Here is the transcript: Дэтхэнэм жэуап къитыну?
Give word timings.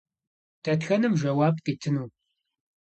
Дэтхэнэм 0.63 1.13
жэуап 1.19 1.55
къитыну? 1.65 2.07